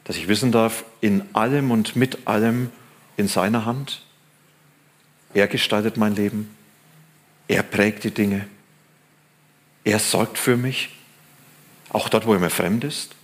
dass 0.04 0.18
ich 0.18 0.28
wissen 0.28 0.52
darf, 0.52 0.84
in 1.00 1.24
allem 1.34 1.70
und 1.70 1.96
mit 1.96 2.28
allem 2.28 2.72
in 3.18 3.28
seiner 3.28 3.66
Hand. 3.66 4.02
Er 5.34 5.48
gestaltet 5.48 5.98
mein 5.98 6.16
Leben. 6.16 6.56
Er 7.48 7.64
prägt 7.64 8.04
die 8.04 8.12
Dinge. 8.12 8.48
Er 9.84 10.00
sorgt 10.00 10.38
für 10.38 10.58
mich. 10.58 10.90
Auch 11.90 12.10
dort, 12.10 12.26
wo 12.26 12.34
er 12.34 12.40
mir 12.40 12.50
fremd 12.50 12.84
ist. 12.84 13.16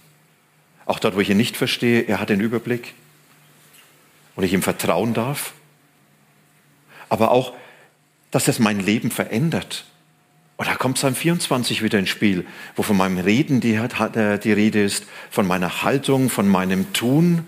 Auch 0.88 1.00
dort, 1.00 1.15
wo 1.15 1.20
ich 1.20 1.29
ihn 1.29 1.38
nicht 1.38 1.58
verstehe. 1.58 2.03
Er 2.03 2.20
hat 2.20 2.29
den 2.29 2.39
Überblick. 2.39 2.94
Und 4.36 4.44
ich 4.46 4.53
ihm 4.53 4.63
vertrauen 4.63 5.13
darf. 5.13 5.53
Aber 7.10 7.32
auch, 7.32 7.53
dass 8.32 8.48
es 8.48 8.58
mein 8.58 8.79
Leben 8.79 9.12
verändert. 9.12 9.86
Und 10.56 10.67
da 10.67 10.75
kommt 10.75 10.96
Psalm 10.96 11.13
24 11.13 11.84
wieder 11.84 12.00
ins 12.00 12.10
Spiel, 12.10 12.46
wo 12.75 12.84
von 12.84 12.98
meinem 12.98 13.20
Reden 13.20 13.60
die, 13.60 13.75
äh, 13.75 14.39
die 14.39 14.51
Rede 14.53 14.82
ist, 14.82 15.06
von 15.29 15.46
meiner 15.46 15.84
Haltung, 15.84 16.29
von 16.29 16.48
meinem 16.48 16.94
Tun, 16.94 17.46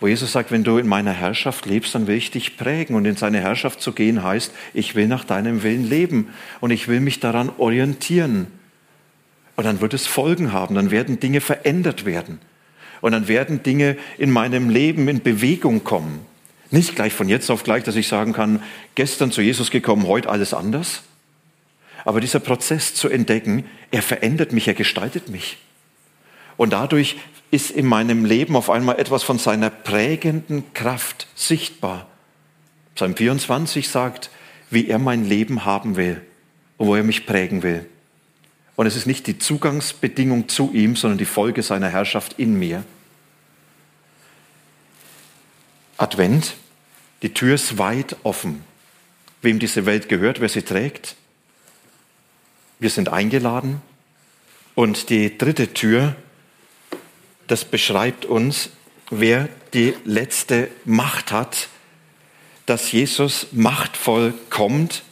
wo 0.00 0.06
Jesus 0.06 0.32
sagt, 0.32 0.50
wenn 0.50 0.64
du 0.64 0.78
in 0.78 0.86
meiner 0.86 1.12
Herrschaft 1.12 1.64
lebst, 1.66 1.94
dann 1.94 2.06
will 2.06 2.16
ich 2.16 2.30
dich 2.30 2.56
prägen. 2.56 2.96
Und 2.96 3.04
in 3.04 3.16
seine 3.16 3.40
Herrschaft 3.40 3.80
zu 3.80 3.92
gehen 3.92 4.22
heißt, 4.22 4.52
ich 4.74 4.94
will 4.94 5.06
nach 5.06 5.24
deinem 5.24 5.62
Willen 5.62 5.88
leben 5.88 6.28
und 6.60 6.70
ich 6.70 6.88
will 6.88 7.00
mich 7.00 7.20
daran 7.20 7.50
orientieren. 7.56 8.48
Und 9.56 9.64
dann 9.64 9.80
wird 9.80 9.94
es 9.94 10.06
Folgen 10.06 10.52
haben, 10.52 10.74
dann 10.74 10.90
werden 10.90 11.18
Dinge 11.18 11.40
verändert 11.40 12.04
werden. 12.04 12.40
Und 13.00 13.12
dann 13.12 13.28
werden 13.28 13.62
Dinge 13.62 13.96
in 14.18 14.30
meinem 14.30 14.70
Leben 14.70 15.08
in 15.08 15.22
Bewegung 15.22 15.84
kommen. 15.84 16.26
Nicht 16.70 16.96
gleich 16.96 17.12
von 17.12 17.28
jetzt 17.28 17.50
auf 17.50 17.64
gleich, 17.64 17.84
dass 17.84 17.96
ich 17.96 18.08
sagen 18.08 18.32
kann, 18.32 18.62
gestern 18.94 19.32
zu 19.32 19.40
Jesus 19.40 19.70
gekommen, 19.70 20.06
heute 20.06 20.28
alles 20.28 20.52
anders. 20.52 21.02
Aber 22.04 22.20
dieser 22.20 22.40
Prozess 22.40 22.94
zu 22.94 23.08
entdecken, 23.08 23.64
er 23.90 24.02
verändert 24.02 24.52
mich, 24.52 24.68
er 24.68 24.74
gestaltet 24.74 25.28
mich. 25.28 25.58
Und 26.56 26.72
dadurch 26.72 27.16
ist 27.50 27.70
in 27.70 27.86
meinem 27.86 28.24
Leben 28.24 28.56
auf 28.56 28.68
einmal 28.68 28.98
etwas 28.98 29.22
von 29.22 29.38
seiner 29.38 29.70
prägenden 29.70 30.72
Kraft 30.74 31.28
sichtbar. 31.34 32.06
Psalm 32.94 33.16
24 33.16 33.88
sagt, 33.88 34.30
wie 34.70 34.88
er 34.88 34.98
mein 34.98 35.24
Leben 35.24 35.64
haben 35.64 35.96
will 35.96 36.20
und 36.76 36.88
wo 36.88 36.94
er 36.94 37.04
mich 37.04 37.26
prägen 37.26 37.62
will. 37.62 37.86
Und 38.78 38.86
es 38.86 38.94
ist 38.94 39.06
nicht 39.06 39.26
die 39.26 39.40
Zugangsbedingung 39.40 40.48
zu 40.48 40.70
ihm, 40.72 40.94
sondern 40.94 41.18
die 41.18 41.24
Folge 41.24 41.64
seiner 41.64 41.88
Herrschaft 41.88 42.34
in 42.38 42.56
mir. 42.56 42.84
Advent, 45.96 46.54
die 47.22 47.34
Tür 47.34 47.56
ist 47.56 47.78
weit 47.78 48.14
offen. 48.22 48.62
Wem 49.42 49.58
diese 49.58 49.84
Welt 49.84 50.08
gehört, 50.08 50.40
wer 50.40 50.48
sie 50.48 50.62
trägt. 50.62 51.16
Wir 52.78 52.90
sind 52.90 53.08
eingeladen. 53.08 53.82
Und 54.76 55.10
die 55.10 55.36
dritte 55.36 55.74
Tür, 55.74 56.14
das 57.48 57.64
beschreibt 57.64 58.26
uns, 58.26 58.70
wer 59.10 59.48
die 59.74 59.94
letzte 60.04 60.70
Macht 60.84 61.32
hat, 61.32 61.68
dass 62.66 62.92
Jesus 62.92 63.48
machtvoll 63.50 64.34
kommt 64.50 65.02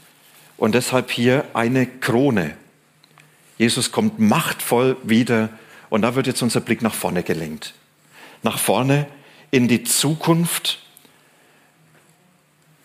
und 0.57 0.77
deshalb 0.77 1.11
hier 1.11 1.47
eine 1.53 1.87
Krone. 1.87 2.57
Jesus 3.59 3.93
kommt 3.93 4.19
machtvoll 4.19 4.97
wieder 5.03 5.51
und 5.89 6.03
da 6.03 6.15
wird 6.15 6.27
jetzt 6.27 6.43
unser 6.43 6.61
Blick 6.61 6.83
nach 6.83 6.95
vorne 6.95 7.23
gelenkt. 7.23 7.75
Nach 8.43 8.59
vorne 8.59 9.07
in 9.51 9.69
die 9.69 9.85
Zukunft. 9.85 10.81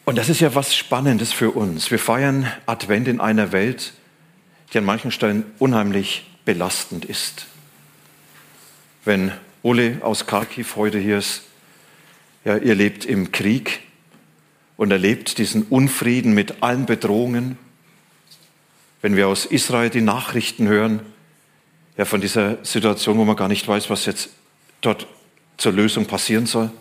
Und 0.06 0.18
das 0.18 0.30
ist 0.30 0.40
ja 0.40 0.56
was 0.56 0.76
Spannendes 0.76 1.34
für 1.34 1.52
uns. 1.52 1.92
Wir 1.92 2.00
feiern 2.00 2.52
Advent 2.66 3.08
in 3.08 3.20
einer 3.20 3.52
Welt, 3.52 3.94
die 4.74 4.78
an 4.78 4.86
manchen 4.86 5.12
Stellen 5.12 5.46
unheimlich 5.60 6.26
belastend 6.46 7.06
ist. 7.06 7.48
Wenn 9.04 9.32
Ole 9.64 10.00
aus 10.02 10.28
Kharkiv 10.28 10.76
heute 10.76 10.98
hier 10.98 11.18
ist, 11.18 11.44
ja, 12.46 12.58
ihr 12.58 12.76
lebt 12.76 13.06
im 13.06 13.32
Krieg 13.32 13.82
und 14.78 14.90
erlebt 14.90 15.38
diesen 15.38 15.64
Unfrieden 15.64 16.34
mit 16.34 16.64
allen 16.64 16.86
Bedrohungen. 16.86 17.58
Wenn 19.02 19.16
wir 19.16 19.28
aus 19.28 19.46
Israel 19.46 19.90
die 19.90 20.02
Nachrichten 20.02 20.68
hören, 20.68 21.02
ja, 21.98 22.06
von 22.06 22.22
dieser 22.22 22.64
Situation, 22.64 23.18
wo 23.18 23.26
man 23.26 23.36
gar 23.36 23.48
nicht 23.48 23.68
weiß, 23.68 23.90
was 23.90 24.06
jetzt 24.06 24.30
dort 24.82 25.08
zur 25.58 25.74
Lösung 25.74 26.06
passieren 26.06 26.46
soll. 26.46 26.72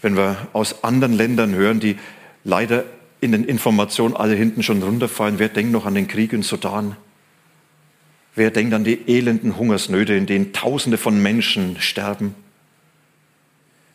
Wenn 0.00 0.16
wir 0.16 0.48
aus 0.52 0.84
anderen 0.84 1.14
Ländern 1.14 1.54
hören, 1.54 1.80
die 1.80 1.98
leider 2.44 2.84
in 3.20 3.32
den 3.32 3.44
Informationen 3.44 4.14
alle 4.14 4.34
hinten 4.34 4.62
schon 4.62 4.82
runterfallen, 4.82 5.38
wer 5.38 5.48
denkt 5.48 5.72
noch 5.72 5.86
an 5.86 5.94
den 5.94 6.08
Krieg 6.08 6.32
in 6.32 6.42
Sudan? 6.42 6.96
Wer 8.34 8.50
denkt 8.50 8.74
an 8.74 8.84
die 8.84 8.98
elenden 9.06 9.56
Hungersnöte, 9.56 10.14
in 10.14 10.26
denen 10.26 10.52
Tausende 10.52 10.98
von 10.98 11.22
Menschen 11.22 11.80
sterben? 11.80 12.34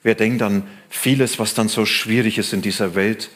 Wer 0.02 0.16
denkt 0.16 0.42
an 0.42 0.64
vieles, 0.90 1.40
was 1.40 1.54
dann 1.54 1.68
so 1.68 1.86
schwierig 1.86 2.38
ist 2.38 2.54
in 2.54 2.62
dieser 2.62 2.96
Welt? 2.96 3.30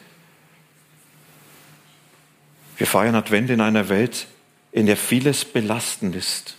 Wir 2.76 2.86
feiern 2.86 3.14
Advent 3.14 3.50
in 3.50 3.60
einer 3.60 3.88
Welt, 3.88 4.26
in 4.72 4.86
der 4.86 4.96
vieles 4.96 5.44
belastend 5.44 6.16
ist, 6.16 6.56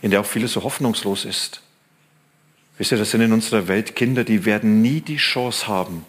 in 0.00 0.10
der 0.10 0.20
auch 0.20 0.26
vieles 0.26 0.52
so 0.52 0.62
hoffnungslos 0.62 1.24
ist. 1.24 1.62
Wisst 2.78 2.92
ihr, 2.92 2.98
das 2.98 3.10
sind 3.10 3.20
in 3.20 3.32
unserer 3.32 3.68
Welt 3.68 3.94
Kinder, 3.94 4.24
die 4.24 4.46
werden 4.46 4.80
nie 4.80 5.02
die 5.02 5.18
Chance 5.18 5.68
haben, 5.68 6.06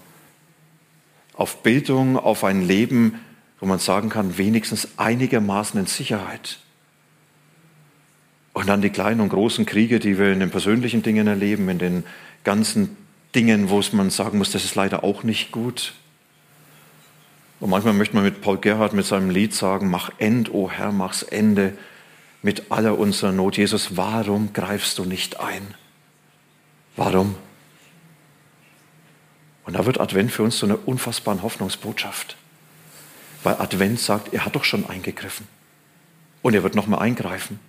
auf 1.33 1.63
Bildung, 1.63 2.17
auf 2.17 2.43
ein 2.45 2.65
Leben, 2.65 3.19
wo 3.59 3.65
man 3.65 3.79
sagen 3.79 4.09
kann, 4.09 4.37
wenigstens 4.37 4.87
einigermaßen 4.97 5.79
in 5.79 5.85
Sicherheit. 5.85 6.59
Und 8.53 8.67
dann 8.67 8.81
die 8.81 8.89
kleinen 8.89 9.21
und 9.21 9.29
großen 9.29 9.65
Kriege, 9.65 9.99
die 9.99 10.17
wir 10.17 10.31
in 10.31 10.39
den 10.39 10.49
persönlichen 10.49 11.03
Dingen 11.03 11.27
erleben, 11.27 11.67
in 11.69 11.79
den 11.79 12.03
ganzen 12.43 12.95
Dingen, 13.35 13.69
wo 13.69 13.81
man 13.93 14.09
sagen 14.09 14.37
muss, 14.37 14.51
das 14.51 14.65
ist 14.65 14.75
leider 14.75 15.03
auch 15.03 15.23
nicht 15.23 15.51
gut. 15.51 15.93
Und 17.61 17.69
manchmal 17.69 17.93
möchte 17.93 18.15
man 18.15 18.23
mit 18.23 18.41
Paul 18.41 18.57
Gerhard 18.57 18.93
mit 18.93 19.05
seinem 19.05 19.29
Lied 19.29 19.53
sagen, 19.53 19.89
mach 19.89 20.09
End, 20.17 20.49
o 20.49 20.63
oh 20.63 20.69
Herr, 20.71 20.91
mach's 20.91 21.21
Ende 21.21 21.77
mit 22.41 22.71
aller 22.71 22.97
unserer 22.97 23.31
Not. 23.31 23.55
Jesus, 23.55 23.95
warum 23.95 24.51
greifst 24.51 24.97
du 24.97 25.05
nicht 25.05 25.39
ein? 25.39 25.75
Warum? 26.95 27.35
Und 29.63 29.73
da 29.73 29.85
wird 29.85 29.99
Advent 29.99 30.31
für 30.31 30.41
uns 30.41 30.57
zu 30.57 30.65
einer 30.65 30.79
unfassbaren 30.87 31.43
Hoffnungsbotschaft. 31.43 32.35
Weil 33.43 33.53
Advent 33.59 33.99
sagt, 33.99 34.33
er 34.33 34.43
hat 34.43 34.55
doch 34.55 34.63
schon 34.63 34.89
eingegriffen. 34.89 35.47
Und 36.41 36.55
er 36.55 36.63
wird 36.63 36.73
nochmal 36.73 37.01
eingreifen. 37.01 37.59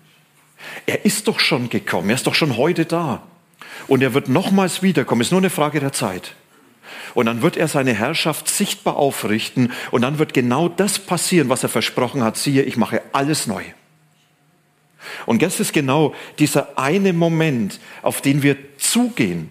Er 0.87 1.04
ist 1.04 1.28
doch 1.28 1.38
schon 1.38 1.68
gekommen, 1.68 2.08
er 2.08 2.14
ist 2.14 2.26
doch 2.26 2.34
schon 2.34 2.56
heute 2.56 2.87
da. 2.87 3.22
Und 3.88 4.02
er 4.02 4.14
wird 4.14 4.30
nochmals 4.30 4.82
wiederkommen, 4.82 5.20
ist 5.20 5.32
nur 5.32 5.40
eine 5.40 5.50
Frage 5.50 5.80
der 5.80 5.92
Zeit. 5.92 6.34
Und 7.14 7.26
dann 7.26 7.42
wird 7.42 7.57
er 7.57 7.69
seine 7.69 7.95
Herrschaft 7.95 8.49
sichtbar 8.49 8.97
aufrichten 8.97 9.73
und 9.90 10.02
dann 10.02 10.19
wird 10.19 10.35
genau 10.35 10.69
das 10.69 10.99
passieren, 10.99 11.49
was 11.49 11.62
er 11.62 11.69
versprochen 11.69 12.23
hat. 12.23 12.37
Siehe, 12.37 12.62
ich 12.62 12.76
mache 12.76 13.02
alles 13.12 13.47
neu. 13.47 13.62
Und 15.26 15.42
das 15.42 15.61
ist 15.61 15.73
genau 15.73 16.14
dieser 16.38 16.78
eine 16.78 17.12
Moment, 17.12 17.81
auf 18.02 18.21
den 18.21 18.42
wir 18.42 18.57
zugehen, 18.78 19.50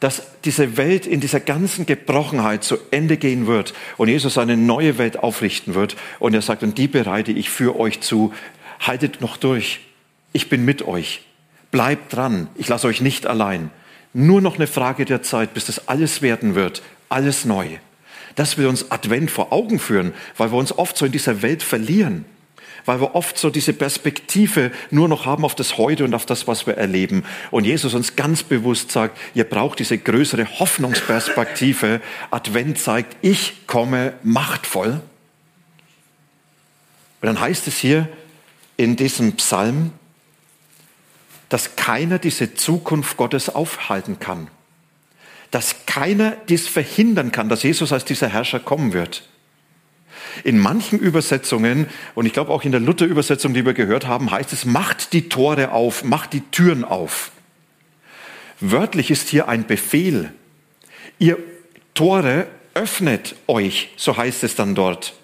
dass 0.00 0.22
diese 0.44 0.76
Welt 0.76 1.06
in 1.06 1.20
dieser 1.20 1.40
ganzen 1.40 1.86
Gebrochenheit 1.86 2.62
zu 2.62 2.76
Ende 2.90 3.16
gehen 3.16 3.46
wird 3.46 3.72
und 3.96 4.08
Jesus 4.08 4.36
eine 4.36 4.56
neue 4.56 4.98
Welt 4.98 5.18
aufrichten 5.18 5.74
wird. 5.74 5.96
Und 6.18 6.34
er 6.34 6.42
sagt, 6.42 6.62
und 6.62 6.76
die 6.76 6.88
bereite 6.88 7.32
ich 7.32 7.48
für 7.48 7.78
euch 7.78 8.00
zu. 8.00 8.32
Haltet 8.80 9.20
noch 9.20 9.36
durch. 9.36 9.80
Ich 10.32 10.50
bin 10.50 10.64
mit 10.64 10.82
euch. 10.82 11.22
Bleibt 11.70 12.12
dran. 12.14 12.48
Ich 12.56 12.68
lasse 12.68 12.86
euch 12.86 13.00
nicht 13.00 13.26
allein. 13.26 13.70
Nur 14.14 14.40
noch 14.40 14.54
eine 14.54 14.66
Frage 14.66 15.04
der 15.04 15.22
Zeit, 15.22 15.52
bis 15.52 15.66
das 15.66 15.88
alles 15.88 16.22
werden 16.22 16.54
wird. 16.54 16.82
Alles 17.10 17.44
neu. 17.44 17.66
Das 18.36 18.56
will 18.56 18.66
uns 18.66 18.90
Advent 18.90 19.30
vor 19.30 19.52
Augen 19.52 19.78
führen, 19.78 20.14
weil 20.38 20.50
wir 20.50 20.58
uns 20.58 20.76
oft 20.76 20.96
so 20.96 21.04
in 21.04 21.12
dieser 21.12 21.42
Welt 21.42 21.62
verlieren 21.62 22.24
weil 22.84 23.00
wir 23.00 23.14
oft 23.14 23.38
so 23.38 23.50
diese 23.50 23.72
Perspektive 23.72 24.70
nur 24.90 25.08
noch 25.08 25.26
haben 25.26 25.44
auf 25.44 25.54
das 25.54 25.78
Heute 25.78 26.04
und 26.04 26.14
auf 26.14 26.26
das, 26.26 26.46
was 26.46 26.66
wir 26.66 26.76
erleben. 26.76 27.24
Und 27.50 27.64
Jesus 27.64 27.94
uns 27.94 28.16
ganz 28.16 28.42
bewusst 28.42 28.92
sagt, 28.92 29.18
ihr 29.34 29.44
braucht 29.44 29.78
diese 29.78 29.98
größere 29.98 30.58
Hoffnungsperspektive. 30.58 32.00
Advent 32.30 32.78
zeigt, 32.78 33.16
ich 33.22 33.66
komme 33.66 34.14
machtvoll. 34.22 35.00
Und 37.20 37.26
dann 37.26 37.40
heißt 37.40 37.66
es 37.68 37.78
hier 37.78 38.08
in 38.76 38.96
diesem 38.96 39.34
Psalm, 39.36 39.92
dass 41.54 41.76
keiner 41.76 42.18
diese 42.18 42.54
Zukunft 42.54 43.16
Gottes 43.16 43.48
aufhalten 43.48 44.18
kann. 44.18 44.48
Dass 45.52 45.86
keiner 45.86 46.32
dies 46.48 46.66
verhindern 46.66 47.30
kann, 47.30 47.48
dass 47.48 47.62
Jesus 47.62 47.92
als 47.92 48.04
dieser 48.04 48.26
Herrscher 48.26 48.58
kommen 48.58 48.92
wird. 48.92 49.28
In 50.42 50.58
manchen 50.58 50.98
Übersetzungen, 50.98 51.86
und 52.16 52.26
ich 52.26 52.32
glaube 52.32 52.50
auch 52.50 52.64
in 52.64 52.72
der 52.72 52.80
Luther-Übersetzung, 52.80 53.54
die 53.54 53.64
wir 53.64 53.72
gehört 53.72 54.08
haben, 54.08 54.32
heißt 54.32 54.52
es, 54.52 54.64
macht 54.64 55.12
die 55.12 55.28
Tore 55.28 55.70
auf, 55.70 56.02
macht 56.02 56.32
die 56.32 56.40
Türen 56.40 56.82
auf. 56.82 57.30
Wörtlich 58.58 59.12
ist 59.12 59.28
hier 59.28 59.46
ein 59.46 59.64
Befehl. 59.64 60.32
Ihr 61.20 61.38
Tore 61.94 62.48
öffnet 62.74 63.36
euch, 63.46 63.90
so 63.96 64.16
heißt 64.16 64.42
es 64.42 64.56
dann 64.56 64.74
dort. 64.74 65.14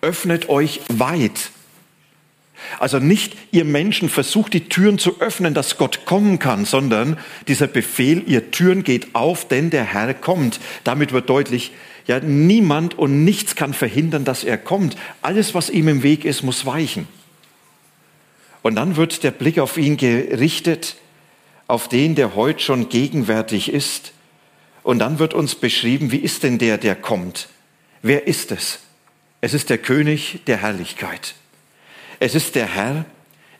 Öffnet 0.00 0.48
euch 0.48 0.80
weit. 0.88 1.50
Also 2.78 2.98
nicht 2.98 3.36
ihr 3.50 3.64
Menschen 3.64 4.08
versucht 4.08 4.52
die 4.52 4.68
Türen 4.68 4.98
zu 4.98 5.20
öffnen, 5.20 5.54
dass 5.54 5.76
Gott 5.76 6.06
kommen 6.06 6.38
kann, 6.38 6.64
sondern 6.64 7.18
dieser 7.48 7.66
Befehl, 7.66 8.22
ihr 8.26 8.50
Türen 8.50 8.84
geht 8.84 9.14
auf, 9.14 9.48
denn 9.48 9.70
der 9.70 9.84
Herr 9.84 10.14
kommt. 10.14 10.60
Damit 10.84 11.12
wird 11.12 11.28
deutlich, 11.28 11.72
ja, 12.06 12.20
niemand 12.20 12.98
und 12.98 13.24
nichts 13.24 13.54
kann 13.56 13.72
verhindern, 13.72 14.24
dass 14.24 14.44
er 14.44 14.58
kommt. 14.58 14.96
Alles, 15.22 15.54
was 15.54 15.70
ihm 15.70 15.88
im 15.88 16.02
Weg 16.02 16.24
ist, 16.24 16.42
muss 16.42 16.66
weichen. 16.66 17.08
Und 18.62 18.76
dann 18.76 18.96
wird 18.96 19.22
der 19.22 19.30
Blick 19.30 19.58
auf 19.58 19.76
ihn 19.76 19.96
gerichtet, 19.96 20.96
auf 21.66 21.88
den, 21.88 22.14
der 22.14 22.34
heute 22.34 22.60
schon 22.60 22.88
gegenwärtig 22.88 23.72
ist. 23.72 24.12
Und 24.82 24.98
dann 24.98 25.18
wird 25.18 25.34
uns 25.34 25.54
beschrieben, 25.54 26.12
wie 26.12 26.18
ist 26.18 26.42
denn 26.42 26.58
der, 26.58 26.78
der 26.78 26.94
kommt? 26.94 27.48
Wer 28.02 28.26
ist 28.26 28.52
es? 28.52 28.80
Es 29.40 29.54
ist 29.54 29.70
der 29.70 29.78
König 29.78 30.40
der 30.46 30.58
Herrlichkeit. 30.58 31.34
Es 32.20 32.34
ist 32.34 32.54
der 32.54 32.66
Herr. 32.66 33.04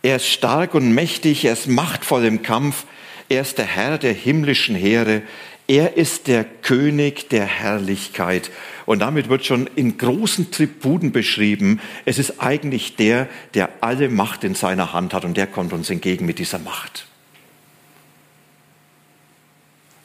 Er 0.02 0.16
ist 0.16 0.28
stark 0.28 0.74
und 0.74 0.94
mächtig. 0.94 1.44
Er 1.44 1.52
ist 1.52 1.66
machtvoll 1.66 2.24
im 2.24 2.42
Kampf. 2.42 2.84
Er 3.28 3.40
ist 3.40 3.58
der 3.58 3.66
Herr 3.66 3.98
der 3.98 4.12
himmlischen 4.12 4.76
Heere. 4.76 5.22
Er 5.66 5.96
ist 5.96 6.26
der 6.26 6.44
König 6.44 7.30
der 7.30 7.46
Herrlichkeit. 7.46 8.50
Und 8.84 8.98
damit 8.98 9.30
wird 9.30 9.46
schon 9.46 9.66
in 9.76 9.96
großen 9.96 10.50
Tributen 10.50 11.10
beschrieben, 11.10 11.80
es 12.04 12.18
ist 12.18 12.42
eigentlich 12.42 12.96
der, 12.96 13.28
der 13.54 13.70
alle 13.80 14.10
Macht 14.10 14.44
in 14.44 14.54
seiner 14.54 14.92
Hand 14.92 15.14
hat 15.14 15.24
und 15.24 15.38
der 15.38 15.46
kommt 15.46 15.72
uns 15.72 15.88
entgegen 15.88 16.26
mit 16.26 16.38
dieser 16.38 16.58
Macht. 16.58 17.06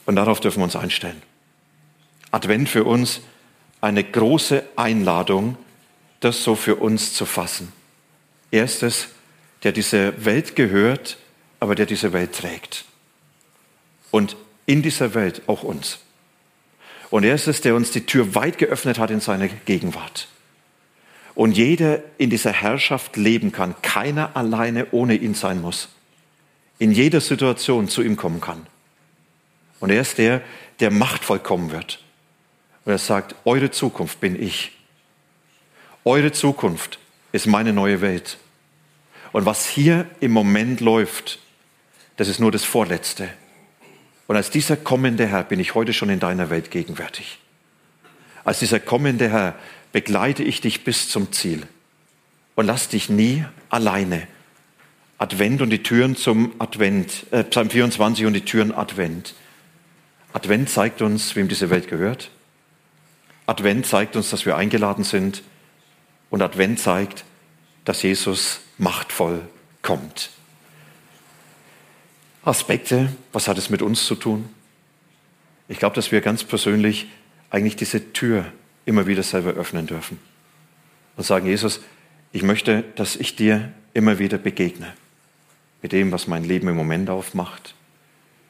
Und 0.05 0.15
darauf 0.15 0.39
dürfen 0.39 0.59
wir 0.59 0.63
uns 0.63 0.77
einstellen. 0.77 1.21
Advent 2.31 2.69
für 2.69 2.85
uns 2.85 3.21
eine 3.81 4.03
große 4.03 4.63
Einladung, 4.77 5.57
das 6.21 6.43
so 6.43 6.55
für 6.55 6.77
uns 6.77 7.13
zu 7.13 7.25
fassen. 7.25 7.71
Erstes, 8.51 9.09
der 9.63 9.71
diese 9.71 10.25
Welt 10.25 10.55
gehört, 10.55 11.17
aber 11.59 11.75
der 11.75 11.85
diese 11.85 12.13
Welt 12.13 12.33
trägt. 12.33 12.85
Und 14.11 14.35
in 14.65 14.81
dieser 14.81 15.13
Welt, 15.13 15.41
auch 15.47 15.63
uns. 15.63 15.99
Und 17.09 17.23
er 17.23 17.35
ist 17.35 17.47
es, 17.47 17.61
der 17.61 17.75
uns 17.75 17.91
die 17.91 18.05
Tür 18.05 18.35
weit 18.35 18.57
geöffnet 18.57 18.99
hat 18.99 19.11
in 19.11 19.19
seine 19.19 19.49
Gegenwart. 19.49 20.27
Und 21.35 21.53
jeder 21.53 22.01
in 22.17 22.29
dieser 22.29 22.51
Herrschaft 22.51 23.17
leben 23.17 23.51
kann, 23.51 23.75
keiner 23.81 24.35
alleine 24.35 24.87
ohne 24.91 25.15
ihn 25.15 25.33
sein 25.33 25.61
muss. 25.61 25.89
In 26.77 26.91
jeder 26.91 27.21
Situation 27.21 27.87
zu 27.87 28.01
ihm 28.01 28.15
kommen 28.15 28.41
kann. 28.41 28.67
Und 29.79 29.89
er 29.89 30.01
ist 30.01 30.17
der, 30.17 30.41
der 30.79 30.91
machtvoll 30.91 31.39
kommen 31.39 31.71
wird. 31.71 32.03
Und 32.85 32.91
er 32.91 32.97
sagt, 32.97 33.35
eure 33.45 33.71
Zukunft 33.71 34.19
bin 34.19 34.41
ich. 34.41 34.77
Eure 36.05 36.31
Zukunft 36.31 36.99
ist 37.31 37.47
meine 37.47 37.73
neue 37.73 38.01
Welt. 38.01 38.37
Und 39.31 39.45
was 39.45 39.67
hier 39.67 40.07
im 40.19 40.31
Moment 40.31 40.81
läuft, 40.81 41.39
das 42.17 42.27
ist 42.27 42.39
nur 42.39 42.51
das 42.51 42.63
Vorletzte. 42.63 43.29
Und 44.27 44.35
als 44.35 44.49
dieser 44.49 44.77
kommende 44.77 45.27
Herr 45.27 45.43
bin 45.43 45.59
ich 45.59 45.75
heute 45.75 45.93
schon 45.93 46.09
in 46.09 46.19
deiner 46.19 46.49
Welt 46.49 46.71
gegenwärtig. 46.71 47.39
Als 48.43 48.59
dieser 48.59 48.79
kommende 48.79 49.29
Herr 49.29 49.55
begleite 49.91 50.43
ich 50.43 50.61
dich 50.61 50.83
bis 50.83 51.09
zum 51.09 51.31
Ziel 51.31 51.67
und 52.55 52.65
lass 52.65 52.89
dich 52.89 53.09
nie 53.09 53.45
alleine. 53.69 54.27
Advent 55.17 55.61
und 55.61 55.69
die 55.69 55.83
Türen 55.83 56.15
zum 56.15 56.53
Advent, 56.59 57.25
äh, 57.31 57.43
Psalm 57.43 57.69
24 57.69 58.25
und 58.25 58.33
die 58.33 58.45
Türen 58.45 58.73
Advent. 58.73 59.35
Advent 60.33 60.69
zeigt 60.69 61.01
uns, 61.01 61.35
wem 61.35 61.47
diese 61.47 61.69
Welt 61.69 61.87
gehört. 61.87 62.31
Advent 63.45 63.85
zeigt 63.85 64.15
uns, 64.15 64.29
dass 64.29 64.45
wir 64.45 64.55
eingeladen 64.55 65.03
sind. 65.03 65.41
Und 66.29 66.41
Advent 66.41 66.79
zeigt, 66.79 67.25
dass 67.85 68.03
Jesus 68.03 68.61
machtvoll 68.77 69.41
kommt. 69.81 70.29
Aspekte, 72.43 73.13
was 73.33 73.47
hat 73.47 73.57
es 73.57 73.69
mit 73.69 73.81
uns 73.81 74.05
zu 74.05 74.15
tun? 74.15 74.49
Ich 75.67 75.79
glaube, 75.79 75.95
dass 75.95 76.11
wir 76.11 76.21
ganz 76.21 76.43
persönlich 76.43 77.07
eigentlich 77.49 77.75
diese 77.75 78.13
Tür 78.13 78.51
immer 78.85 79.07
wieder 79.07 79.23
selber 79.23 79.51
öffnen 79.51 79.87
dürfen 79.87 80.19
und 81.15 81.23
sagen, 81.23 81.47
Jesus, 81.47 81.81
ich 82.31 82.43
möchte, 82.43 82.83
dass 82.95 83.15
ich 83.15 83.35
dir 83.35 83.71
immer 83.93 84.19
wieder 84.19 84.37
begegne. 84.37 84.93
Mit 85.81 85.91
dem, 85.91 86.11
was 86.11 86.27
mein 86.27 86.43
Leben 86.43 86.67
im 86.67 86.75
Moment 86.75 87.09
aufmacht, 87.09 87.75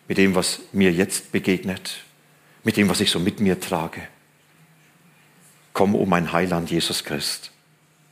mit 0.08 0.18
dem, 0.18 0.36
was 0.36 0.62
mir 0.72 0.92
jetzt 0.92 1.32
begegnet, 1.32 2.04
mit 2.64 2.78
dem, 2.78 2.90
was 2.90 3.02
ich 3.02 3.12
so 3.12 3.20
mit 3.20 3.40
mir 3.40 3.60
trage. 3.60 4.02
Komm, 5.74 5.96
um 5.96 6.10
mein 6.10 6.32
Heiland 6.32 6.72
Jesus 6.72 7.04
Christ, 7.04 7.52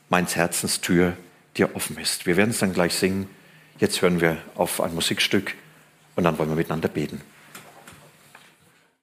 meins 0.10 0.36
Herzenstür 0.36 1.18
dir 1.58 1.76
offen 1.76 1.98
ist. 1.98 2.26
Wir 2.26 2.38
werden 2.38 2.52
es 2.52 2.60
dann 2.60 2.74
gleich 2.74 2.94
singen. 2.94 3.30
Jetzt 3.80 4.02
hören 4.02 4.22
wir 4.22 4.38
auf 4.56 4.82
ein 4.82 4.94
Musikstück 4.96 5.56
und 6.16 6.24
dann 6.24 6.38
wollen 6.38 6.50
wir 6.50 6.56
miteinander 6.56 6.90
beten. 6.90 7.22